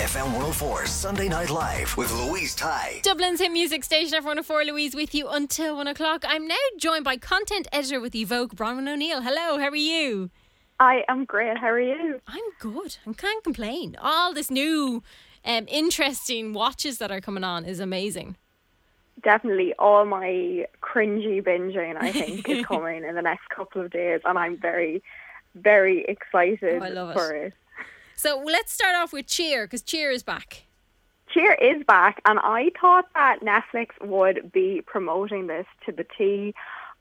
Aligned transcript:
FM 0.00 0.24
104 0.32 0.86
Sunday 0.86 1.28
Night 1.28 1.50
Live 1.50 1.94
with 1.98 2.10
Louise 2.12 2.54
Ty. 2.54 3.00
Dublin's 3.02 3.38
hit 3.38 3.52
music 3.52 3.84
station, 3.84 4.22
F104 4.22 4.64
Louise 4.66 4.94
with 4.94 5.14
you 5.14 5.28
until 5.28 5.76
one 5.76 5.86
o'clock. 5.86 6.24
I'm 6.26 6.48
now 6.48 6.54
joined 6.78 7.04
by 7.04 7.18
content 7.18 7.68
editor 7.70 8.00
with 8.00 8.14
Evoke, 8.14 8.54
Bronwyn 8.54 8.88
O'Neill. 8.90 9.20
Hello, 9.20 9.58
how 9.58 9.68
are 9.68 9.76
you? 9.76 10.30
I 10.78 11.04
am 11.08 11.26
great. 11.26 11.58
How 11.58 11.68
are 11.68 11.80
you? 11.80 12.18
I'm 12.26 12.40
good. 12.58 12.96
I 13.06 13.12
can't 13.12 13.44
complain. 13.44 13.94
All 14.00 14.32
this 14.32 14.50
new, 14.50 15.02
um, 15.44 15.66
interesting 15.68 16.54
watches 16.54 16.96
that 16.96 17.10
are 17.10 17.20
coming 17.20 17.44
on 17.44 17.66
is 17.66 17.78
amazing. 17.78 18.36
Definitely 19.22 19.74
all 19.78 20.06
my 20.06 20.66
cringy 20.82 21.42
binging, 21.42 21.96
I 22.00 22.10
think, 22.10 22.48
is 22.48 22.64
coming 22.66 23.04
in 23.04 23.14
the 23.16 23.22
next 23.22 23.50
couple 23.50 23.82
of 23.82 23.90
days, 23.90 24.22
and 24.24 24.38
I'm 24.38 24.56
very, 24.56 25.02
very 25.54 26.06
excited 26.08 26.80
Oh, 26.80 26.86
I 26.86 26.88
love 26.88 27.10
it. 27.10 27.14
for 27.18 27.32
it. 27.34 27.52
So 28.20 28.38
let's 28.44 28.70
start 28.70 28.94
off 28.96 29.14
with 29.14 29.26
Cheer 29.26 29.64
because 29.64 29.80
Cheer 29.80 30.10
is 30.10 30.22
back. 30.22 30.64
Cheer 31.30 31.54
is 31.54 31.82
back, 31.86 32.20
and 32.26 32.38
I 32.38 32.70
thought 32.78 33.06
that 33.14 33.40
Netflix 33.40 33.92
would 34.02 34.52
be 34.52 34.82
promoting 34.84 35.46
this 35.46 35.64
to 35.86 35.92
the 35.92 36.04
T. 36.18 36.54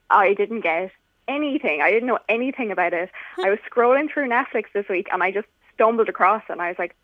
I 0.10 0.34
didn't 0.34 0.62
get 0.62 0.92
anything. 1.28 1.82
I 1.82 1.92
didn't 1.92 2.08
know 2.08 2.20
anything 2.30 2.72
about 2.72 2.94
it. 2.94 3.10
I 3.38 3.50
was 3.50 3.60
scrolling 3.70 4.10
through 4.10 4.30
Netflix 4.30 4.68
this 4.74 4.88
week, 4.88 5.10
and 5.12 5.22
I 5.22 5.32
just 5.32 5.48
stumbled 5.74 6.08
across 6.08 6.42
it, 6.48 6.54
and 6.54 6.62
I 6.62 6.70
was 6.70 6.80
like, 6.80 6.96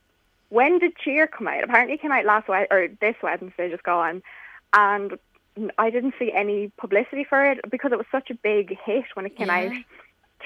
when 0.47 0.79
did 0.79 0.95
Cheer 0.95 1.27
come 1.27 1.49
out? 1.49 1.65
Apparently 1.65 1.95
it 1.95 2.01
came 2.01 2.13
out 2.13 2.23
last 2.23 2.47
Wed 2.47 2.67
or 2.71 2.87
this 3.01 3.17
Wednesday, 3.21 3.69
just 3.69 3.83
gone. 3.83 4.23
And 4.71 5.19
I 5.77 5.89
didn't 5.89 6.13
see 6.17 6.31
any 6.31 6.71
publicity 6.77 7.25
for 7.25 7.43
it 7.51 7.59
because 7.69 7.91
it 7.91 7.97
was 7.97 8.07
such 8.13 8.29
a 8.29 8.35
big 8.35 8.77
hit 8.85 9.03
when 9.15 9.25
it 9.25 9.35
came 9.35 9.47
Yeah. 9.47 9.55
out 9.57 9.73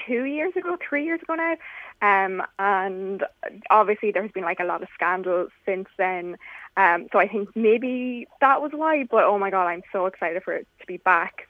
two 0.06 0.24
years 0.24 0.56
ago, 0.56 0.76
three 0.88 1.04
years 1.04 1.22
ago 1.22 1.36
now. 1.36 1.54
Um, 2.02 2.42
and 2.58 3.24
obviously 3.68 4.10
there 4.10 4.22
has 4.22 4.32
been 4.32 4.44
like 4.44 4.60
a 4.60 4.64
lot 4.64 4.82
of 4.82 4.88
scandal 4.94 5.48
since 5.66 5.88
then. 5.98 6.36
Um, 6.76 7.08
so 7.12 7.18
I 7.18 7.28
think 7.28 7.50
maybe 7.54 8.26
that 8.40 8.62
was 8.62 8.72
why. 8.72 9.04
But 9.04 9.24
oh 9.24 9.38
my 9.38 9.50
god, 9.50 9.66
I'm 9.66 9.82
so 9.92 10.06
excited 10.06 10.42
for 10.42 10.54
it 10.54 10.66
to 10.80 10.86
be 10.86 10.96
back. 10.98 11.46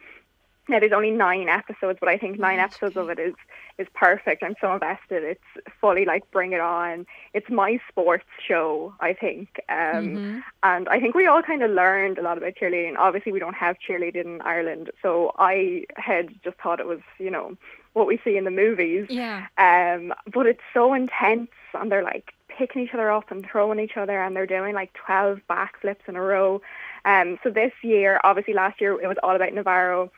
Now 0.69 0.79
there's 0.79 0.93
only 0.93 1.11
nine 1.11 1.49
episodes, 1.49 1.99
but 1.99 2.09
I 2.09 2.17
think 2.17 2.39
nine 2.39 2.61
episodes 2.61 2.97
of 2.97 3.11
it 3.11 3.19
is 3.19 3.35
is 3.79 3.89
perfect. 3.95 4.43
I'm 4.43 4.55
so 4.61 4.73
invested. 4.75 5.25
It's 5.25 5.67
fully 5.81 6.05
like 6.05 6.31
bring 6.31 6.53
it 6.53 6.61
on. 6.61 7.07
It's 7.33 7.49
my 7.51 7.81
sports 7.89 8.27
show, 8.47 8.95
I 9.01 9.13
think. 9.15 9.49
Um, 9.69 10.45
And 10.63 10.89
I 10.89 11.01
think 11.01 11.15
we 11.15 11.27
all 11.27 11.43
kind 11.43 11.63
of 11.63 11.71
learned 11.71 12.19
a 12.19 12.23
lot 12.23 12.39
about 12.39 12.55
cheerleading. 12.55 12.97
Obviously, 12.99 13.33
we 13.33 13.39
don't 13.41 13.55
have 13.55 13.77
cheerleading 13.79 14.27
in 14.27 14.41
Ireland, 14.43 14.91
so 15.03 15.33
I 15.39 15.87
had 15.97 16.29
just 16.45 16.59
thought 16.59 16.79
it 16.79 16.87
was, 16.87 17.01
you 17.19 17.31
know, 17.31 17.57
what 17.93 18.07
we 18.07 18.21
see 18.25 18.37
in 18.37 18.45
the 18.45 18.51
movies. 18.51 19.07
Yeah. 19.09 19.47
Um, 19.59 20.13
but 20.33 20.47
it's 20.47 20.61
so 20.73 20.95
intense, 20.95 21.51
and 21.75 21.91
they're 21.91 22.05
like 22.05 22.33
picking 22.49 22.83
each 22.83 22.95
other 22.95 23.11
up 23.11 23.31
and 23.31 23.45
throwing 23.45 23.81
each 23.81 23.97
other, 23.97 24.23
and 24.23 24.37
they're 24.37 24.47
doing 24.47 24.75
like 24.75 24.93
12 24.93 25.41
backflips 25.49 26.07
in 26.07 26.17
a 26.17 26.21
row. 26.21 26.61
Um, 27.05 27.39
so 27.43 27.51
this 27.51 27.73
year, 27.83 28.21
obviously 28.23 28.55
last 28.55 28.81
year 28.81 29.01
it 29.01 29.07
was 29.07 29.17
all 29.23 29.35
about 29.35 29.53
Navarro, 29.53 30.11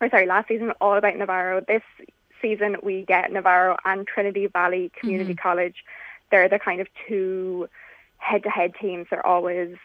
or 0.00 0.10
sorry, 0.10 0.26
last 0.26 0.48
season 0.48 0.72
all 0.80 0.96
about 0.96 1.16
Navarro. 1.16 1.60
This 1.66 1.82
season 2.42 2.76
we 2.82 3.02
get 3.02 3.32
Navarro 3.32 3.76
and 3.84 4.06
Trinity 4.06 4.46
Valley 4.46 4.90
Community 4.98 5.34
College. 5.34 5.84
They're 6.30 6.48
the 6.48 6.58
kind 6.58 6.80
of 6.80 6.88
two 7.08 7.68
head-to-head 8.18 8.74
teams. 8.80 9.06
They're 9.10 9.26
always 9.26 9.76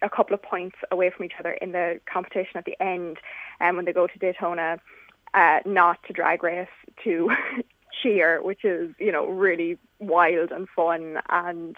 a 0.00 0.08
couple 0.08 0.34
of 0.34 0.42
points 0.42 0.76
away 0.90 1.10
from 1.10 1.24
each 1.24 1.34
other 1.38 1.52
in 1.52 1.72
the 1.72 2.00
competition 2.06 2.56
at 2.56 2.64
the 2.64 2.80
end, 2.80 3.18
and 3.60 3.76
when 3.76 3.84
they 3.84 3.92
go 3.92 4.06
to 4.06 4.18
Daytona, 4.18 4.78
uh, 5.34 5.60
not 5.64 5.98
to 6.06 6.12
drag 6.12 6.42
race, 6.42 6.68
to 7.04 7.30
cheer, 8.02 8.42
which 8.42 8.64
is 8.64 8.94
you 8.98 9.12
know 9.12 9.26
really 9.26 9.78
wild 9.98 10.50
and 10.50 10.68
fun 10.68 11.18
and. 11.28 11.76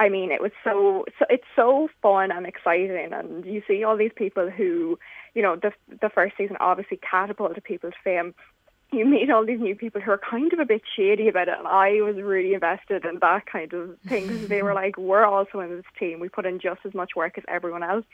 I 0.00 0.10
mean, 0.10 0.30
it 0.30 0.40
was 0.40 0.52
so, 0.62 1.04
so 1.18 1.24
it's 1.28 1.42
so 1.56 1.88
fun 2.02 2.30
and 2.30 2.46
exciting, 2.46 3.12
and 3.12 3.44
you 3.44 3.64
see 3.66 3.82
all 3.82 3.96
these 3.96 4.12
people 4.14 4.48
who, 4.48 4.96
you 5.34 5.42
know, 5.42 5.56
the 5.56 5.72
the 6.00 6.08
first 6.08 6.36
season 6.38 6.56
obviously 6.60 6.98
catapulted 6.98 7.64
people 7.64 7.90
to 7.90 7.96
fame. 8.04 8.32
You 8.92 9.04
meet 9.04 9.28
all 9.28 9.44
these 9.44 9.58
new 9.58 9.74
people 9.74 10.00
who 10.00 10.12
are 10.12 10.18
kind 10.18 10.52
of 10.52 10.60
a 10.60 10.64
bit 10.64 10.82
shady 10.94 11.26
about 11.26 11.48
it, 11.48 11.58
and 11.58 11.66
I 11.66 12.00
was 12.00 12.14
really 12.14 12.54
invested 12.54 13.04
in 13.04 13.18
that 13.18 13.46
kind 13.46 13.72
of 13.72 13.98
thing 14.06 14.28
because 14.28 14.46
they 14.46 14.62
were 14.62 14.72
like, 14.82 14.96
"We're 14.96 15.24
also 15.24 15.58
in 15.58 15.70
this 15.70 15.84
team. 15.98 16.20
We 16.20 16.28
put 16.28 16.46
in 16.46 16.60
just 16.60 16.82
as 16.84 16.94
much 16.94 17.16
work 17.16 17.36
as 17.36 17.42
everyone 17.48 17.82
else, 17.82 18.06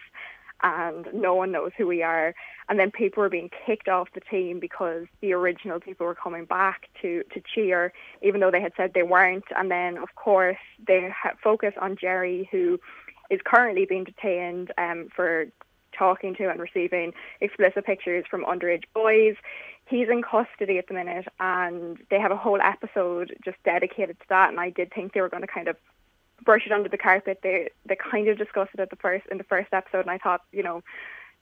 and 0.65 1.07
no 1.15 1.35
one 1.35 1.53
knows 1.53 1.71
who 1.77 1.87
we 1.87 2.03
are." 2.03 2.35
And 2.69 2.81
then 2.81 2.91
people 2.91 3.23
were 3.23 3.29
being 3.29 3.51
kicked 3.67 3.89
off 3.89 4.09
the 4.15 4.21
team 4.21 4.59
because 4.59 5.07
the 5.21 5.33
original 5.35 5.79
people 5.79 6.07
were 6.07 6.15
coming 6.15 6.47
back 6.47 6.89
to 7.03 7.23
to 7.33 7.41
cheer, 7.41 7.93
even 8.23 8.41
though 8.41 8.51
they 8.51 8.61
had 8.61 8.73
said 8.77 8.93
they 8.95 9.03
weren't. 9.03 9.45
And 9.57 9.71
then, 9.71 9.99
of 9.99 10.15
course, 10.17 10.57
they 10.87 11.13
focus 11.43 11.75
on 11.81 11.97
Jerry, 11.97 12.49
who 12.51 12.81
is 13.31 13.41
currently 13.45 13.87
being 13.87 14.05
detained 14.05 14.73
um, 14.79 15.09
for 15.15 15.47
talking 15.97 16.35
to 16.35 16.51
and 16.51 16.61
receiving 16.61 17.13
explicit 17.41 17.85
pictures 17.87 18.25
from 18.29 18.45
underage 18.45 18.85
boys. 18.95 19.37
He's 19.87 20.09
in 20.09 20.23
custody 20.23 20.79
at 20.79 20.89
the 20.89 20.95
minute, 20.95 21.27
and 21.39 21.99
they 22.11 22.19
have 22.19 22.33
a 22.33 22.37
whole 22.37 22.61
episode 22.61 23.37
just 23.45 23.59
dedicated 23.65 24.19
to 24.21 24.27
that. 24.31 24.51
And 24.51 24.59
I 24.59 24.71
did 24.71 24.93
think 24.93 25.13
they 25.13 25.21
were 25.21 25.29
going 25.29 25.43
to 25.43 25.47
kind 25.47 25.69
of 25.69 25.77
brush 26.45 26.67
it 26.67 26.73
under 26.73 26.89
the 26.89 26.99
carpet. 26.99 27.41
They 27.43 27.71
they 27.87 27.97
kind 27.97 28.29
of 28.29 28.39
discussed 28.39 28.71
it 28.75 28.81
at 28.81 28.91
the 28.91 28.97
first 28.97 29.27
in 29.31 29.39
the 29.39 29.45
first 29.45 29.73
episode, 29.73 30.01
and 30.01 30.11
I 30.11 30.19
thought, 30.19 30.43
you 30.53 30.63
know, 30.63 30.83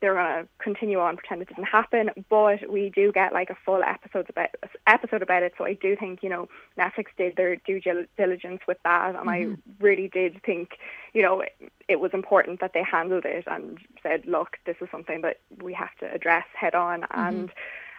they 0.02 0.08
were 0.08 0.14
going 0.14 0.42
to 0.42 0.48
continue 0.58 0.98
on 0.98 1.16
pretend 1.16 1.40
it 1.40 1.48
didn't 1.48 1.64
happen. 1.64 2.10
But 2.28 2.68
we 2.70 2.90
do 2.90 3.12
get 3.12 3.32
like 3.32 3.50
a 3.50 3.56
full 3.64 3.82
episode 3.82 4.28
about 4.28 4.50
episode 4.86 5.22
about 5.22 5.44
it, 5.44 5.54
so 5.56 5.64
I 5.64 5.74
do 5.74 5.96
think 5.96 6.22
you 6.22 6.28
know 6.28 6.48
Netflix 6.76 7.06
did 7.16 7.36
their 7.36 7.56
due 7.56 7.80
diligence 8.18 8.60
with 8.66 8.78
that, 8.84 9.14
and 9.14 9.30
I 9.30 9.42
mm-hmm. 9.42 9.54
really 9.80 10.08
did 10.08 10.42
think 10.42 10.70
you 11.14 11.22
know 11.22 11.40
it, 11.40 11.52
it 11.88 12.00
was 12.00 12.10
important 12.12 12.60
that 12.60 12.72
they 12.74 12.82
handled 12.82 13.24
it 13.24 13.44
and 13.46 13.78
said, 14.02 14.26
look, 14.26 14.58
this 14.66 14.76
is 14.82 14.88
something 14.90 15.22
that 15.22 15.38
we 15.62 15.72
have 15.72 15.94
to 16.00 16.12
address 16.12 16.44
head 16.54 16.74
on 16.74 17.02
mm-hmm. 17.02 17.20
and. 17.20 17.52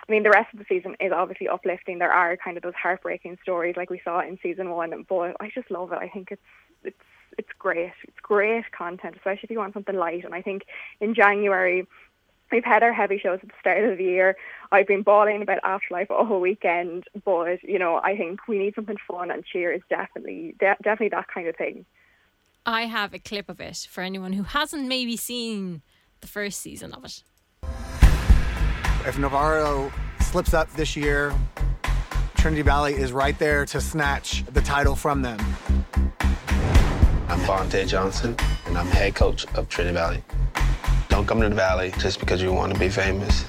I 0.05 0.11
mean, 0.11 0.23
the 0.23 0.31
rest 0.31 0.51
of 0.51 0.59
the 0.59 0.65
season 0.67 0.97
is 0.99 1.13
obviously 1.13 1.47
uplifting. 1.47 1.97
There 1.97 2.11
are 2.11 2.35
kind 2.35 2.57
of 2.57 2.63
those 2.63 2.73
heartbreaking 2.73 3.37
stories 3.41 3.77
like 3.77 3.89
we 3.89 4.01
saw 4.03 4.19
in 4.19 4.37
season 4.43 4.69
one, 4.69 5.05
but 5.07 5.37
I 5.39 5.49
just 5.55 5.71
love 5.71 5.93
it. 5.93 5.97
I 5.97 6.09
think 6.09 6.27
it's 6.31 6.41
it's 6.83 6.97
it's 7.37 7.49
great. 7.57 7.93
It's 8.03 8.19
great 8.21 8.71
content, 8.71 9.15
especially 9.15 9.41
if 9.43 9.49
you 9.49 9.57
want 9.57 9.73
something 9.73 9.95
light. 9.95 10.23
And 10.23 10.35
I 10.35 10.41
think 10.41 10.63
in 10.99 11.15
January 11.15 11.87
we've 12.51 12.63
had 12.63 12.83
our 12.83 12.93
heavy 12.93 13.17
shows 13.17 13.39
at 13.41 13.49
the 13.49 13.55
start 13.59 13.83
of 13.83 13.97
the 13.97 14.03
year. 14.03 14.37
I've 14.71 14.87
been 14.87 15.01
bawling 15.01 15.41
about 15.41 15.59
Afterlife 15.63 16.11
all 16.11 16.39
weekend, 16.39 17.05
but 17.25 17.63
you 17.63 17.79
know, 17.79 17.99
I 18.03 18.15
think 18.15 18.47
we 18.47 18.59
need 18.59 18.75
something 18.75 18.97
fun, 19.07 19.31
and 19.31 19.43
Cheer 19.43 19.73
is 19.73 19.81
definitely 19.89 20.55
de- 20.59 20.77
definitely 20.83 21.09
that 21.09 21.27
kind 21.33 21.47
of 21.47 21.55
thing. 21.55 21.85
I 22.65 22.85
have 22.85 23.13
a 23.13 23.19
clip 23.19 23.49
of 23.49 23.59
it 23.59 23.87
for 23.89 24.01
anyone 24.01 24.33
who 24.33 24.43
hasn't 24.43 24.87
maybe 24.87 25.17
seen 25.17 25.81
the 26.21 26.27
first 26.27 26.61
season 26.61 26.93
of 26.93 27.03
it. 27.03 27.23
If 29.05 29.17
Navarro 29.19 29.91
slips 30.21 30.53
up 30.53 30.71
this 30.73 30.95
year, 30.95 31.33
Trinity 32.37 32.61
Valley 32.61 32.93
is 32.93 33.11
right 33.11 33.37
there 33.37 33.65
to 33.65 33.81
snatch 33.81 34.45
the 34.45 34.61
title 34.61 34.95
from 34.95 35.23
them. 35.23 35.39
I'm 37.33 37.39
Vontae 37.39 37.87
Johnson, 37.87 38.35
and 38.67 38.77
I'm 38.77 38.85
head 38.85 39.15
coach 39.15 39.47
of 39.55 39.67
Trinity 39.67 39.95
Valley. 39.95 40.23
Don't 41.09 41.25
come 41.25 41.41
to 41.41 41.49
the 41.49 41.55
Valley 41.55 41.91
just 41.97 42.19
because 42.19 42.43
you 42.43 42.53
want 42.53 42.71
to 42.71 42.79
be 42.79 42.89
famous. 42.89 43.45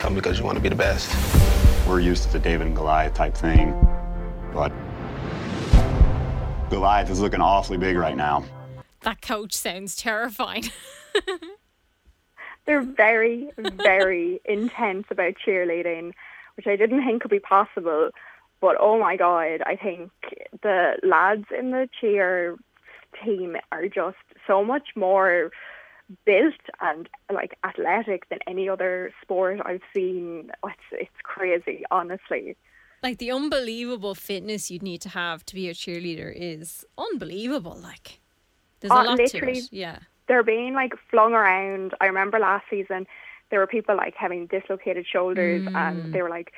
Come 0.00 0.16
because 0.16 0.40
you 0.40 0.44
want 0.44 0.56
to 0.56 0.60
be 0.60 0.68
the 0.68 0.74
best. 0.74 1.08
We're 1.86 2.00
used 2.00 2.24
to 2.24 2.32
the 2.32 2.40
David 2.40 2.66
and 2.66 2.74
Goliath 2.74 3.14
type 3.14 3.36
thing, 3.36 3.74
but 4.52 4.72
Goliath 6.68 7.10
is 7.10 7.20
looking 7.20 7.40
awfully 7.40 7.78
big 7.78 7.96
right 7.96 8.16
now. 8.16 8.44
That 9.02 9.22
coach 9.22 9.52
sounds 9.52 9.94
terrifying. 9.94 10.64
They're 12.66 12.82
very, 12.82 13.50
very 13.56 14.40
intense 14.46 15.06
about 15.10 15.34
cheerleading, 15.46 16.12
which 16.56 16.66
I 16.66 16.74
didn't 16.74 17.04
think 17.04 17.22
could 17.22 17.30
be 17.30 17.38
possible. 17.38 18.10
But 18.60 18.78
oh 18.80 18.98
my 18.98 19.16
god, 19.16 19.62
I 19.64 19.76
think 19.76 20.10
the 20.62 20.96
lads 21.04 21.46
in 21.56 21.70
the 21.70 21.88
cheer 22.00 22.56
team 23.24 23.56
are 23.70 23.88
just 23.88 24.16
so 24.46 24.64
much 24.64 24.88
more 24.96 25.50
built 26.24 26.54
and 26.80 27.08
like 27.32 27.56
athletic 27.64 28.28
than 28.28 28.38
any 28.46 28.68
other 28.68 29.12
sport 29.22 29.60
I've 29.64 29.80
seen. 29.94 30.50
It's 30.64 30.88
it's 30.92 31.20
crazy, 31.22 31.84
honestly. 31.90 32.56
like 33.02 33.18
the 33.18 33.30
unbelievable 33.32 34.14
fitness 34.14 34.70
you'd 34.70 34.82
need 34.82 35.00
to 35.02 35.08
have 35.08 35.44
to 35.46 35.54
be 35.54 35.68
a 35.68 35.74
cheerleader 35.74 36.32
is 36.34 36.84
unbelievable. 36.98 37.76
Like 37.82 38.20
there's 38.80 38.90
a 38.92 38.94
Uh, 38.94 39.04
lot 39.04 39.18
literally, 39.18 39.54
to 39.54 39.66
it. 39.66 39.72
Yeah. 39.72 39.98
They're 40.28 40.42
being 40.44 40.74
like 40.74 40.92
flung 41.10 41.32
around. 41.34 41.94
I 42.00 42.06
remember 42.06 42.38
last 42.38 42.64
season 42.70 43.06
there 43.50 43.58
were 43.60 43.66
people 43.66 43.96
like 43.96 44.14
having 44.16 44.46
dislocated 44.46 45.06
shoulders 45.06 45.66
and 45.74 46.12
they 46.14 46.22
were 46.22 46.30
like, 46.30 46.52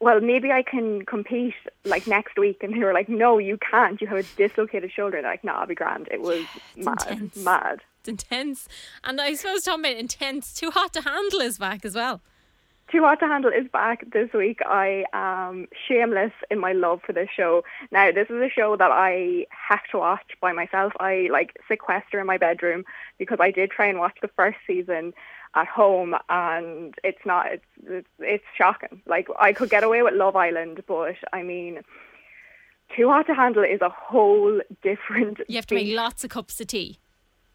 Well, 0.00 0.20
maybe 0.20 0.52
I 0.52 0.62
can 0.62 1.04
compete 1.04 1.54
like 1.84 2.06
next 2.06 2.38
week 2.38 2.62
and 2.62 2.72
they 2.72 2.84
were 2.84 2.92
like, 2.94 3.08
No, 3.08 3.38
you 3.38 3.58
can't. 3.58 4.00
You 4.00 4.06
have 4.06 4.18
a 4.18 4.22
dislocated 4.36 4.92
shoulder. 4.92 5.20
They're 5.20 5.30
like, 5.30 5.44
No, 5.44 5.54
I'll 5.54 5.66
be 5.66 5.74
grand. 5.74 6.08
It 6.10 6.20
was 6.20 6.44
mad. 6.76 6.96
intense. 7.08 7.36
Mad. 7.36 7.80
It's 8.00 8.08
intense. 8.08 8.68
And 9.02 9.20
I 9.20 9.34
suppose 9.34 9.62
talking 9.64 9.84
about 9.84 9.96
intense, 9.96 10.54
too 10.54 10.70
hot 10.70 10.92
to 10.94 11.00
handle 11.00 11.40
is 11.40 11.58
back 11.58 11.84
as 11.84 11.94
well. 11.94 12.20
Too 12.90 13.02
Hot 13.02 13.20
to 13.20 13.26
Handle 13.26 13.52
is 13.52 13.68
back 13.70 14.10
this 14.12 14.32
week. 14.32 14.60
I 14.64 15.04
am 15.12 15.68
shameless 15.86 16.32
in 16.50 16.58
my 16.58 16.72
love 16.72 17.02
for 17.04 17.12
this 17.12 17.28
show. 17.36 17.62
Now, 17.90 18.10
this 18.12 18.30
is 18.30 18.36
a 18.40 18.48
show 18.48 18.76
that 18.76 18.90
I 18.90 19.44
have 19.50 19.82
to 19.90 19.98
watch 19.98 20.24
by 20.40 20.52
myself. 20.52 20.94
I 20.98 21.28
like 21.30 21.54
sequester 21.68 22.18
in 22.18 22.26
my 22.26 22.38
bedroom 22.38 22.86
because 23.18 23.38
I 23.42 23.50
did 23.50 23.70
try 23.70 23.88
and 23.88 23.98
watch 23.98 24.16
the 24.22 24.28
first 24.28 24.56
season 24.66 25.12
at 25.58 25.66
home 25.66 26.14
and 26.28 26.94
it's 27.02 27.24
not 27.24 27.52
it's 27.52 27.64
it's, 27.86 28.08
it's 28.18 28.44
shocking. 28.56 29.02
Like 29.06 29.28
I 29.38 29.52
could 29.52 29.70
get 29.70 29.82
away 29.84 30.02
with 30.02 30.14
Love 30.14 30.36
Island, 30.36 30.82
but 30.86 31.16
I 31.32 31.42
mean 31.42 31.80
Too 32.96 33.08
Hot 33.08 33.26
to 33.26 33.34
Handle 33.34 33.64
is 33.64 33.80
a 33.80 33.88
whole 33.88 34.60
different 34.82 35.40
You 35.48 35.56
have 35.56 35.66
to 35.66 35.74
make 35.74 35.94
lots 35.94 36.24
of 36.24 36.30
cups 36.30 36.60
of 36.60 36.68
tea. 36.68 36.98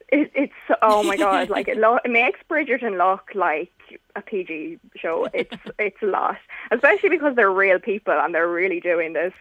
It, 0.09 0.31
it's 0.35 0.79
oh 0.81 1.01
my 1.03 1.17
god! 1.17 1.49
Like 1.49 1.67
it, 1.67 1.77
lo- 1.85 1.99
it 2.05 2.11
makes 2.11 2.39
Bridgerton 2.49 2.97
look 2.97 3.31
like 3.33 3.71
a 4.15 4.21
PG 4.21 4.79
show. 4.95 5.27
It's 5.33 5.55
it's 5.79 6.01
a 6.03 6.05
lot, 6.05 6.37
especially 6.71 7.09
because 7.09 7.35
they're 7.35 7.51
real 7.51 7.79
people 7.79 8.13
and 8.13 8.35
they're 8.35 8.49
really 8.49 8.79
doing 8.79 9.13
this. 9.13 9.33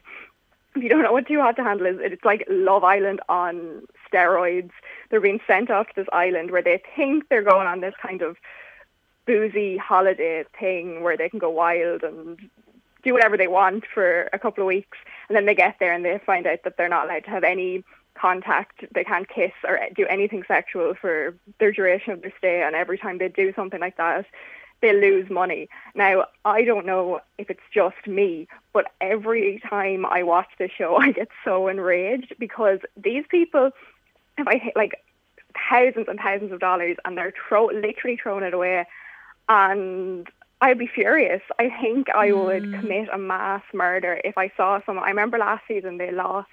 If 0.74 0.82
you 0.82 0.88
don't 0.88 1.02
know 1.02 1.12
what 1.12 1.26
Too 1.26 1.40
Hot 1.40 1.56
to 1.56 1.64
Handle 1.64 1.86
is, 1.88 1.98
it's 2.00 2.24
like 2.24 2.46
Love 2.48 2.84
Island 2.84 3.20
on 3.28 3.82
steroids. 4.12 4.70
They're 5.10 5.20
being 5.20 5.40
sent 5.46 5.70
off 5.70 5.88
to 5.88 5.94
this 5.96 6.08
island 6.12 6.50
where 6.50 6.62
they 6.62 6.82
think 6.96 7.28
they're 7.28 7.42
going 7.42 7.66
on 7.66 7.80
this 7.80 7.94
kind 8.00 8.22
of 8.22 8.36
boozy 9.26 9.76
holiday 9.76 10.44
thing 10.58 11.02
where 11.02 11.16
they 11.16 11.28
can 11.28 11.38
go 11.38 11.50
wild 11.50 12.02
and 12.02 12.38
do 13.02 13.12
whatever 13.12 13.36
they 13.36 13.48
want 13.48 13.84
for 13.92 14.28
a 14.32 14.38
couple 14.38 14.62
of 14.62 14.68
weeks, 14.68 14.98
and 15.28 15.36
then 15.36 15.46
they 15.46 15.54
get 15.54 15.76
there 15.80 15.92
and 15.92 16.04
they 16.04 16.20
find 16.24 16.46
out 16.46 16.62
that 16.64 16.76
they're 16.76 16.88
not 16.88 17.06
allowed 17.06 17.24
to 17.24 17.30
have 17.30 17.44
any 17.44 17.84
contact. 18.14 18.84
They 18.94 19.04
can't 19.04 19.28
kiss 19.28 19.52
or 19.66 19.80
do 19.94 20.06
anything 20.06 20.44
sexual 20.46 20.94
for 20.94 21.34
their 21.58 21.72
duration 21.72 22.12
of 22.12 22.22
their 22.22 22.32
stay. 22.38 22.62
And 22.62 22.74
every 22.74 22.98
time 22.98 23.18
they 23.18 23.28
do 23.28 23.52
something 23.54 23.80
like 23.80 23.96
that, 23.96 24.26
they 24.80 24.92
lose 24.92 25.30
money. 25.30 25.68
Now, 25.94 26.26
I 26.44 26.64
don't 26.64 26.84
know 26.84 27.20
if 27.38 27.48
it's 27.50 27.60
just 27.72 28.06
me, 28.06 28.48
but 28.72 28.86
every 29.00 29.62
time 29.68 30.04
I 30.04 30.24
watch 30.24 30.48
this 30.58 30.72
show, 30.76 30.96
I 31.00 31.12
get 31.12 31.28
so 31.44 31.68
enraged 31.68 32.34
because 32.38 32.80
these 32.96 33.24
people, 33.28 33.70
if 34.38 34.46
I 34.46 34.58
hit 34.58 34.74
like 34.76 35.02
thousands 35.70 36.06
and 36.08 36.18
thousands 36.18 36.52
of 36.52 36.60
dollars, 36.60 36.96
and 37.04 37.16
they're 37.16 37.34
throw 37.48 37.66
literally 37.66 38.18
throwing 38.22 38.44
it 38.44 38.54
away, 38.54 38.86
and 39.48 40.28
I'd 40.60 40.78
be 40.78 40.86
furious. 40.86 41.42
I 41.58 41.68
think 41.80 42.08
I 42.10 42.32
would 42.32 42.62
mm. 42.62 42.80
commit 42.80 43.08
a 43.12 43.18
mass 43.18 43.62
murder 43.74 44.20
if 44.24 44.38
I 44.38 44.50
saw 44.56 44.80
someone. 44.86 45.04
I 45.04 45.08
remember 45.08 45.38
last 45.38 45.64
season 45.66 45.98
they 45.98 46.12
lost 46.12 46.48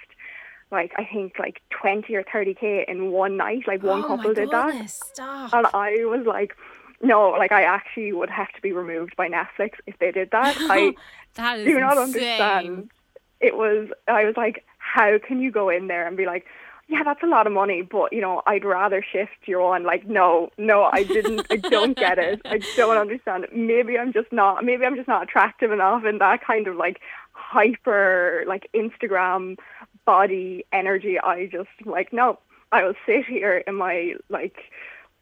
like 0.72 0.94
I 0.98 1.06
think 1.06 1.34
like 1.40 1.62
twenty 1.70 2.16
or 2.16 2.24
thirty 2.24 2.54
k 2.54 2.86
in 2.88 3.12
one 3.12 3.38
night. 3.38 3.68
Like 3.68 3.84
one 3.84 4.04
oh 4.04 4.08
couple 4.08 4.34
did 4.34 4.50
goodness, 4.50 5.00
that, 5.00 5.16
Stop. 5.16 5.54
and 5.54 5.68
I 5.74 6.06
was 6.06 6.26
like, 6.26 6.56
no, 7.02 7.30
like 7.30 7.52
I 7.52 7.64
actually 7.64 8.14
would 8.14 8.30
have 8.30 8.52
to 8.54 8.62
be 8.62 8.72
removed 8.72 9.16
by 9.16 9.30
Netflix 9.30 9.72
if 9.88 9.98
they 10.00 10.12
did 10.12 10.32
that. 10.32 10.56
I 10.60 10.94
that 11.36 11.58
do 11.58 11.80
not 11.80 11.98
insane. 11.98 12.24
understand. 12.24 12.92
It 13.40 13.56
was. 13.56 13.90
I 14.08 14.26
was 14.26 14.36
like, 14.38 14.66
how 14.78 15.18
can 15.18 15.40
you 15.42 15.52
go 15.52 15.70
in 15.70 15.88
there 15.88 16.08
and 16.08 16.18
be 16.18 16.26
like, 16.26 16.46
yeah, 16.90 17.04
that's 17.04 17.22
a 17.22 17.28
lot 17.28 17.46
of 17.46 17.54
money, 17.54 17.84
but 17.84 18.12
you 18.12 18.20
know, 18.20 18.42
I'd 18.48 18.66
rather 18.66 19.06
shift 19.12 19.46
your 19.46 19.62
on. 19.62 19.84
Like, 19.84 20.08
no, 20.08 20.50
no, 20.58 20.90
I 20.92 21.04
didn't. 21.04 21.46
I 21.52 21.58
don't 21.58 21.96
get 21.96 22.18
it. 22.18 22.42
I 22.46 22.60
don't 22.76 22.98
understand. 22.98 23.46
Maybe 23.54 23.98
I'm 23.98 24.12
just 24.12 24.32
not. 24.32 24.66
Maybe 24.66 24.86
I'm 24.86 24.96
just 24.96 25.08
not 25.08 25.24
attractive 25.24 25.72
enough 25.72 26.04
in 26.04 26.18
that 26.18 26.44
kind 26.44 26.68
of 26.68 26.76
like 26.76 27.00
hyper, 27.34 28.44
like 28.48 28.70
Instagram 28.74 29.58
body 30.06 30.66
energy. 30.74 31.20
I 31.20 31.46
just 31.46 31.70
like 31.86 32.12
no. 32.12 32.40
I 32.72 32.84
will 32.84 32.96
sit 33.06 33.26
here 33.26 33.64
in 33.68 33.76
my 33.76 34.16
like 34.30 34.58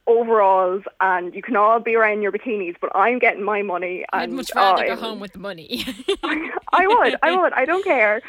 overalls 0.07 0.83
and 1.01 1.35
you 1.35 1.41
can 1.41 1.57
all 1.57 1.81
be 1.81 1.97
wearing 1.97 2.21
your 2.21 2.31
bikinis, 2.31 2.75
but 2.79 2.95
I'm 2.95 3.19
getting 3.19 3.43
my 3.43 3.61
money. 3.61 4.05
And, 4.13 4.21
I'd 4.21 4.31
much 4.31 4.55
rather 4.55 4.85
oh, 4.85 4.95
go 4.95 4.95
home 4.95 5.19
with 5.19 5.33
the 5.33 5.39
money. 5.39 5.85
I 6.23 6.87
would, 6.87 7.15
I 7.21 7.35
would, 7.35 7.53
I 7.53 7.65
don't 7.65 7.83
care. 7.83 8.21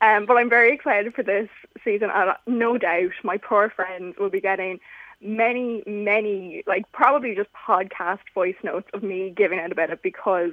Um, 0.00 0.26
but 0.26 0.36
I'm 0.36 0.48
very 0.48 0.72
excited 0.72 1.12
for 1.14 1.24
this 1.24 1.48
season, 1.84 2.10
and 2.12 2.32
no 2.46 2.78
doubt 2.78 3.12
my 3.22 3.36
poor 3.36 3.70
friends 3.70 4.16
will 4.18 4.30
be 4.30 4.40
getting 4.40 4.80
many, 5.20 5.82
many, 5.86 6.62
like 6.66 6.90
probably 6.92 7.34
just 7.34 7.48
podcast 7.52 8.20
voice 8.34 8.56
notes 8.62 8.88
of 8.92 9.02
me 9.02 9.32
giving 9.36 9.58
out 9.58 9.72
about 9.72 9.90
it 9.90 10.02
because 10.02 10.52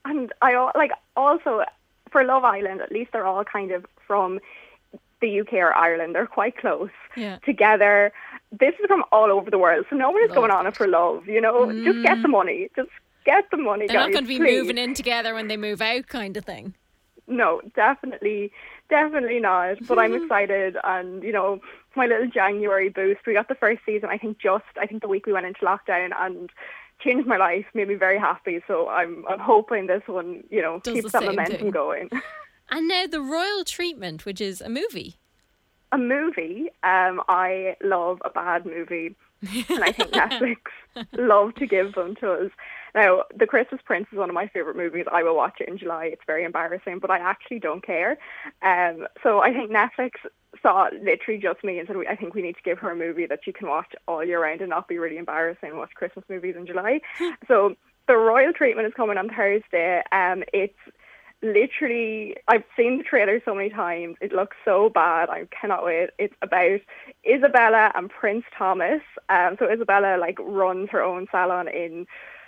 and 0.04 0.34
I 0.42 0.56
like 0.74 0.90
also 1.16 1.64
for 2.10 2.24
Love 2.24 2.44
Island, 2.44 2.82
at 2.82 2.92
least 2.92 3.12
they're 3.12 3.28
all 3.28 3.44
kind 3.44 3.70
of 3.70 3.86
from 4.08 4.40
the 5.22 5.42
UK 5.42 5.54
or 5.54 5.74
Ireland. 5.74 6.16
They're 6.16 6.28
quite 6.28 6.58
close 6.58 6.90
Yeah. 7.16 7.38
together. 7.46 8.12
This 8.52 8.74
is 8.80 8.86
from 8.88 9.04
all 9.12 9.32
over 9.32 9.50
the 9.52 9.58
world, 9.58 9.86
so 9.90 9.96
no 9.96 10.12
one 10.12 10.24
is 10.24 10.32
going 10.32 10.52
on 10.52 10.68
it 10.68 10.76
for 10.76 10.88
love. 10.88 11.28
You 11.28 11.42
know, 11.42 11.72
just 11.84 12.02
get 12.04 12.22
the 12.22 12.28
mm. 12.28 12.32
money. 12.32 12.70
Just 12.76 12.90
get 13.26 13.46
the 13.52 13.58
money, 13.58 13.88
They're 13.88 13.98
guys. 13.98 14.08
not 14.08 14.14
going 14.14 14.24
to 14.24 14.28
be 14.30 14.38
please. 14.38 14.62
moving 14.62 14.78
in 14.78 14.94
together 14.94 15.34
when 15.34 15.48
they 15.48 15.58
move 15.58 15.82
out, 15.82 16.08
kind 16.08 16.38
of 16.38 16.46
thing. 16.46 16.74
No, 17.28 17.62
definitely, 17.76 18.54
definitely 18.90 19.40
not. 19.42 19.86
But 19.86 20.00
I'm 20.00 20.14
mm. 20.14 20.24
excited, 20.24 20.78
and 20.84 21.24
you 21.24 21.34
know, 21.34 21.60
my 21.96 22.06
little 22.06 22.28
January 22.28 22.88
boost. 22.90 23.22
We 23.28 23.34
got 23.34 23.50
the 23.50 23.56
first 23.56 23.82
season. 23.86 24.10
I 24.10 24.18
think 24.18 24.40
just 24.40 24.64
I 24.80 24.86
think 24.88 25.02
the 25.02 25.10
week 25.10 25.26
we 25.26 25.34
went 25.34 25.46
into 25.46 25.66
lockdown 25.66 26.12
and 26.18 26.50
changed 27.00 27.28
my 27.28 27.38
life, 27.38 27.66
made 27.74 27.88
me 27.90 27.96
very 27.96 28.20
happy. 28.20 28.62
So 28.68 28.88
I'm 28.88 29.26
I'm 29.28 29.40
hoping 29.40 29.88
this 29.88 30.04
one, 30.06 30.44
you 30.50 30.62
know, 30.62 30.80
Does 30.80 30.94
keeps 30.94 31.12
the 31.12 31.20
that 31.20 31.26
momentum 31.26 31.58
thing. 31.58 31.72
going. 31.72 32.10
And 32.70 32.88
now 32.88 33.06
the 33.08 33.22
Royal 33.22 33.64
Treatment, 33.64 34.26
which 34.26 34.42
is 34.42 34.62
a 34.62 34.70
movie. 34.70 35.16
a 35.92 35.98
movie. 35.98 36.70
Um, 36.84 37.22
I 37.30 37.76
love 37.82 38.22
a 38.26 38.30
bad 38.30 38.66
movie, 38.66 39.16
and 39.42 39.84
I 39.84 39.92
think 39.92 40.12
Netflix 40.14 40.58
love 41.14 41.56
to 41.56 41.66
give 41.66 41.94
them 41.96 42.16
to 42.18 42.32
us. 42.34 42.52
Now, 42.94 43.24
The 43.36 43.46
Christmas 43.48 43.80
Prince 43.86 44.08
is 44.12 44.18
one 44.18 44.30
of 44.30 44.34
my 44.34 44.48
favorite 44.48 44.76
movies. 44.76 45.06
I 45.12 45.22
will 45.24 45.36
watch 45.36 45.58
it 45.60 45.70
in 45.70 45.78
July. 45.78 46.06
It's 46.06 46.24
very 46.26 46.44
embarrassing, 46.44 47.00
but 47.00 47.12
I 47.12 47.20
actually 47.20 47.60
don't 47.60 47.86
care. 47.86 48.18
Um, 48.64 49.08
so 49.22 49.40
I 49.40 49.54
think 49.54 49.72
Netflix 49.72 50.12
saw 50.62 50.90
literally 50.92 51.40
just 51.40 51.64
me 51.64 51.78
and 51.78 51.88
said, 51.88 51.96
"I 52.10 52.16
think 52.16 52.34
we 52.34 52.42
need 52.42 52.56
to 52.56 52.64
give 52.64 52.80
her 52.80 52.92
a 52.92 52.96
movie 52.96 53.28
that 53.28 53.42
she 53.46 53.54
can 53.54 53.68
watch 53.70 53.94
all 54.08 54.24
year 54.24 54.42
round 54.42 54.62
and 54.62 54.70
not 54.72 54.88
be 54.88 54.98
really 54.98 55.18
embarrassing 55.18 55.70
and 55.70 55.78
watch 55.78 55.92
Christmas 55.94 56.26
movies 56.28 56.56
in 56.58 56.66
July." 56.66 57.00
so 57.48 57.76
the 58.08 58.16
Royal 58.18 58.54
Treatment 58.54 58.88
is 58.88 58.94
coming 58.96 59.18
on 59.18 59.30
Thursday. 59.30 60.02
Um, 60.12 60.44
it's 60.54 60.80
literally, 61.42 62.36
I've 62.48 62.64
seen 62.76 62.98
the 63.00 63.04
trailer 63.04 63.42
so 63.46 63.54
many 63.56 63.70
times. 63.70 64.18
It 64.22 64.32
looks 64.32 64.58
so 64.66 64.90
bad. 64.90 65.30
I 65.30 65.48
cannot 65.60 65.86
wait. 65.86 66.10
It's 66.18 66.34
about 66.42 66.80
Isabella 67.30 67.92
and 67.96 68.10
Prince 68.10 68.46
Thomas. 68.58 69.02
Um, 69.30 69.56
so 69.60 69.70
Isabella 69.72 70.18
like 70.18 70.38
runs 70.40 70.90
her 70.92 71.02
own 71.04 71.28
salon 71.32 71.68
in 71.68 72.08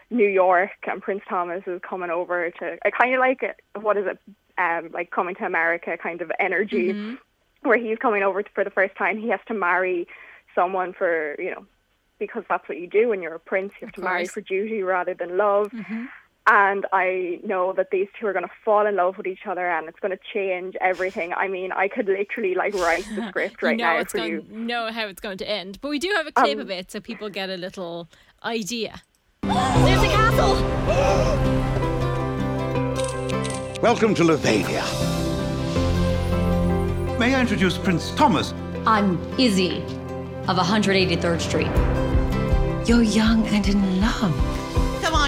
New 0.10 0.28
York, 0.28 0.72
and 0.88 1.02
Prince 1.02 1.22
Thomas 1.30 1.64
is 1.68 1.82
coming 1.88 2.10
over 2.10 2.50
to. 2.50 2.78
I 2.84 2.90
kind 2.90 3.14
of 3.14 3.20
like 3.20 3.44
it. 3.44 3.58
What 3.80 3.98
is 3.98 4.06
it? 4.08 4.20
Um, 4.58 4.90
like 4.92 5.12
coming 5.12 5.36
to 5.36 5.46
America 5.46 5.98
kind 6.02 6.22
of 6.22 6.32
energy, 6.40 6.92
Mm-hmm. 6.94 7.16
where 7.68 7.78
he's 7.78 7.98
coming 7.98 8.24
over 8.24 8.44
for 8.54 8.64
the 8.64 8.70
first 8.72 8.96
time. 8.98 9.18
He 9.18 9.30
has 9.30 9.40
to 9.48 9.54
marry 9.54 10.08
someone 10.56 10.94
for 10.94 11.36
you 11.40 11.52
know 11.52 11.66
because 12.18 12.44
that's 12.50 12.68
what 12.68 12.78
you 12.80 12.88
do 12.88 13.08
when 13.10 13.22
you're 13.22 13.36
a 13.36 13.40
prince. 13.40 13.72
You 13.80 13.86
have 13.88 13.96
to 13.96 14.02
marry 14.02 14.26
for 14.26 14.42
duty 14.42 14.82
rather 14.84 15.14
than 15.14 15.38
love. 15.38 15.72
Mm-hmm. 15.72 16.06
And 16.52 16.88
I 16.92 17.40
know 17.46 17.74
that 17.74 17.92
these 17.92 18.08
two 18.20 18.26
are 18.26 18.34
going 18.34 18.44
to 18.46 18.52
fall 18.66 18.88
in 18.88 18.96
love 18.96 19.18
with 19.18 19.28
each 19.28 19.46
other, 19.48 19.70
and 19.70 19.88
it's 19.88 20.00
going 20.00 20.12
to 20.12 20.20
change 20.34 20.76
everything. 20.82 21.32
I 21.32 21.48
mean, 21.48 21.72
I 21.72 21.88
could 21.88 22.08
literally 22.08 22.56
like 22.56 22.74
write 22.74 23.06
the 23.16 23.28
script 23.30 23.62
right 23.62 23.72
you 23.74 23.78
know 23.78 23.94
now 23.94 24.00
it's 24.00 24.14
for 24.14 24.18
going, 24.18 24.32
you. 24.32 24.44
know 24.50 24.92
how 24.92 25.06
it's 25.08 25.22
going 25.22 25.38
to 25.38 25.48
end. 25.48 25.80
But 25.80 25.90
we 25.90 26.00
do 26.00 26.12
have 26.16 26.26
a 26.26 26.32
clip 26.32 26.56
Um, 26.56 26.62
of 26.62 26.72
it 26.72 26.90
so 26.92 27.00
people 27.00 27.30
get 27.30 27.52
a 27.52 27.58
little 27.58 28.10
idea. 28.44 29.00
There's 29.44 30.02
a 30.02 30.08
castle! 30.08 30.56
Welcome 33.84 34.16
to 34.16 34.24
Lavania. 34.24 34.84
May 37.20 37.36
I 37.36 37.42
introduce 37.42 37.78
Prince 37.78 38.10
Thomas? 38.16 38.54
I'm 38.88 39.20
Izzy 39.40 39.82
of 40.48 40.58
183rd 40.58 41.42
Street. 41.42 42.88
You're 42.90 43.04
young 43.04 43.46
and 43.50 43.68
in 43.68 44.02
love. 44.02 44.59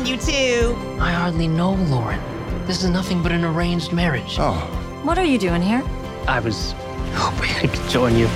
Come 0.02 0.08
on, 0.08 0.20
you 0.20 0.34
two. 0.34 0.76
I 1.00 1.12
hardly 1.12 1.48
know 1.48 1.74
Lauren. 1.74 2.20
This 2.66 2.84
is 2.84 2.90
nothing 2.90 3.22
but 3.22 3.32
an 3.32 3.46
arranged 3.46 3.94
marriage. 3.94 4.38
Oh. 4.40 4.56
What 5.04 5.20
are 5.20 5.24
you 5.24 5.38
doing 5.38 5.62
here? 5.62 5.84
I 6.28 6.40
was 6.40 6.74
hoping 7.14 7.52
I 7.52 7.68
could 7.68 7.88
join 7.88 8.18
you. 8.18 8.28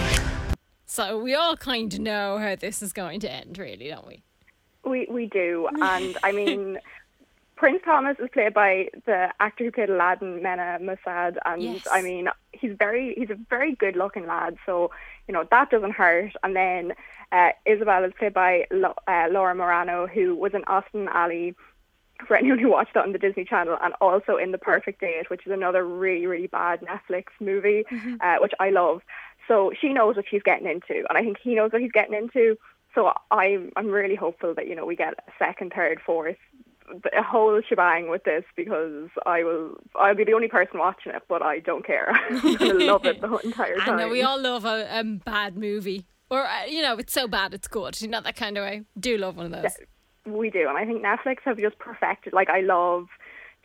So 0.85 1.17
we 1.17 1.33
all 1.33 1.57
kind 1.57 1.91
of 1.91 1.99
know 1.99 2.37
how 2.37 2.55
this 2.55 2.83
is 2.83 2.93
going 2.93 3.19
to 3.21 3.31
end, 3.31 3.57
really, 3.57 3.87
don't 3.87 4.05
we? 4.05 4.21
We 4.85 5.07
we 5.09 5.25
do, 5.25 5.67
and 5.81 6.15
I 6.21 6.31
mean, 6.31 6.77
Prince 7.55 7.81
Thomas 7.85 8.17
is 8.19 8.29
played 8.33 8.53
by 8.53 8.89
the 9.05 9.29
actor 9.39 9.63
who 9.63 9.71
played 9.71 9.89
Aladdin, 9.89 10.43
Mena 10.43 10.77
Massoud, 10.81 11.37
and 11.45 11.61
Yes. 11.61 11.87
I 11.89 12.01
mean, 12.01 12.27
he's 12.51 12.75
very 12.77 13.15
he's 13.17 13.29
a 13.29 13.37
very 13.49 13.73
good 13.75 13.95
looking 13.95 14.27
lad, 14.27 14.57
so 14.65 14.91
you 15.27 15.33
know 15.33 15.45
that 15.49 15.69
doesn't 15.69 15.91
hurt. 15.91 16.33
And 16.43 16.55
then 16.55 16.93
uh, 17.31 17.49
Isabel 17.65 18.03
is 18.03 18.13
played 18.19 18.33
by 18.33 18.67
Lo- 18.71 18.95
uh, 19.07 19.27
Laura 19.31 19.55
Marano, 19.55 20.09
who 20.09 20.35
was 20.35 20.53
in 20.53 20.63
Austin 20.65 21.07
Ally. 21.13 21.51
For 22.27 22.37
anyone 22.37 22.59
who 22.59 22.71
watched 22.71 22.93
that 22.93 23.03
on 23.03 23.11
the 23.11 23.19
Disney 23.19 23.43
Channel, 23.43 23.77
and 23.83 23.93
also 23.99 24.37
in 24.37 24.53
The 24.53 24.57
Perfect 24.57 25.01
Date, 25.01 25.29
which 25.29 25.45
is 25.45 25.51
another 25.51 25.85
really, 25.85 26.25
really 26.25 26.47
bad 26.47 26.79
Netflix 26.79 27.25
movie, 27.41 27.83
uh, 28.21 28.37
which 28.39 28.53
I 28.57 28.69
love. 28.69 29.01
So 29.49 29.73
she 29.79 29.91
knows 29.91 30.15
what 30.15 30.23
she's 30.29 30.41
getting 30.41 30.65
into, 30.65 31.03
and 31.09 31.17
I 31.17 31.21
think 31.23 31.37
he 31.43 31.55
knows 31.55 31.73
what 31.73 31.81
he's 31.81 31.91
getting 31.91 32.13
into. 32.15 32.57
So 32.95 33.11
I'm 33.31 33.71
I'm 33.75 33.87
really 33.89 34.15
hopeful 34.15 34.53
that 34.55 34.65
you 34.67 34.75
know 34.75 34.85
we 34.85 34.95
get 34.95 35.13
a 35.13 35.31
second, 35.37 35.73
third, 35.75 35.99
fourth, 36.05 36.37
a 37.17 37.23
whole 37.23 37.59
shebang 37.67 38.09
with 38.09 38.23
this 38.23 38.43
because 38.55 39.09
I 39.25 39.43
will 39.43 39.77
I'll 39.95 40.15
be 40.15 40.23
the 40.23 40.33
only 40.33 40.47
person 40.47 40.79
watching 40.79 41.11
it, 41.13 41.23
but 41.27 41.41
I 41.41 41.59
don't 41.59 41.85
care. 41.85 42.11
I'm 42.29 42.55
gonna 42.55 42.73
love 42.85 43.05
it 43.05 43.21
the 43.21 43.27
whole 43.27 43.39
entire 43.39 43.79
I 43.81 43.85
time. 43.85 43.97
know 43.97 44.07
we 44.09 44.21
all 44.21 44.39
love 44.41 44.65
a, 44.65 44.87
a 44.99 45.03
bad 45.03 45.57
movie. 45.57 46.05
Or, 46.29 46.43
uh, 46.47 46.65
you 46.65 46.81
know, 46.81 46.97
it's 46.97 47.13
so 47.13 47.27
bad 47.27 47.53
it's 47.53 47.67
good. 47.67 48.01
You 48.01 48.07
know, 48.07 48.19
that 48.21 48.35
kind 48.35 48.57
of 48.57 48.63
way. 48.63 48.81
Do 48.99 49.15
love 49.17 49.37
one 49.37 49.45
of 49.47 49.51
those. 49.61 49.77
we 50.25 50.49
do, 50.49 50.67
and 50.67 50.77
I 50.77 50.83
think 50.85 51.03
Netflix 51.03 51.37
have 51.45 51.57
just 51.57 51.77
perfected. 51.79 52.33
Like 52.33 52.49
I 52.49 52.61
love. 52.61 53.05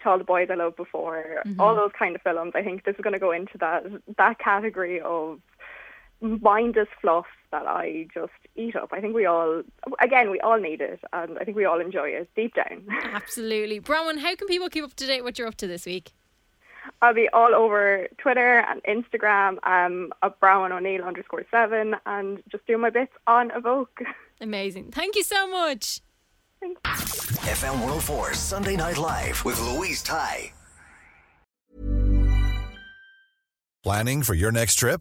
All 0.07 0.17
the 0.17 0.25
boys 0.25 0.49
I 0.51 0.55
loved 0.55 0.77
before, 0.77 1.43
Mm-hmm. 1.47 1.61
all 1.61 1.75
those 1.77 1.91
kind 1.99 2.17
of 2.17 2.23
films. 2.23 2.53
I 2.55 2.63
think 2.63 2.85
this 2.87 2.95
is 2.95 3.03
going 3.03 3.13
to 3.13 3.19
go 3.19 3.33
into 3.33 3.59
that 3.59 3.83
that 4.17 4.39
category 4.39 4.99
of 4.99 5.41
mindless 6.21 6.89
fluff 7.01 7.27
that 7.51 7.67
I 7.67 8.07
just 8.15 8.33
eat 8.57 8.77
up. 8.77 8.91
I 8.93 9.01
think 9.01 9.15
we 9.15 9.27
all, 9.27 9.63
again, 10.01 10.31
we 10.31 10.41
all 10.41 10.59
need 10.59 10.81
it, 10.81 11.01
and 11.13 11.39
I 11.39 11.45
think 11.45 11.57
we 11.57 11.65
all 11.65 11.81
enjoy 11.81 12.09
it 12.11 12.31
deep 12.37 12.55
down. 12.55 12.85
Absolutely. 13.05 13.81
Bronwyn, 13.81 14.19
how 14.19 14.35
can 14.37 14.47
people 14.47 14.69
keep 14.69 14.85
up 14.85 14.95
to 14.95 15.07
date 15.07 15.25
what 15.25 15.39
you're 15.39 15.49
up 15.49 15.57
to 15.57 15.67
this 15.67 15.87
week? 15.87 16.13
I'll 17.03 17.15
be 17.15 17.29
all 17.33 17.55
over 17.55 18.09
Twitter 18.19 18.61
and 18.61 18.83
Instagram, 18.85 19.59
um, 19.67 20.13
at 20.23 20.39
Brown 20.41 20.73
O'Neill 20.73 21.03
underscore 21.03 21.45
seven, 21.51 21.97
and 22.07 22.43
just 22.51 22.67
doing 22.67 22.81
my 22.81 22.91
bits 22.91 23.13
on 23.27 23.51
Evoke. 23.51 24.01
Amazing. 24.41 24.91
Thank 24.93 25.17
you 25.17 25.23
so 25.23 25.49
much. 25.49 26.01
Thanks. 26.61 26.81
FM 26.83 27.73
104 27.73 28.35
Sunday 28.35 28.77
Night 28.77 28.99
Live 28.99 29.45
with 29.45 29.61
Louise 29.61 30.03
Ty. 30.03 30.53
Planning 33.83 34.23
for 34.23 34.35
your 34.35 34.53
next 34.53 34.75
trip? 34.75 35.01